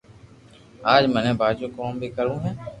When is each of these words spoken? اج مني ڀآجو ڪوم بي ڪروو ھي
اج 0.93 1.03
مني 1.13 1.31
ڀآجو 1.39 1.67
ڪوم 1.77 1.91
بي 1.99 2.07
ڪروو 2.15 2.35
ھي 2.43 2.51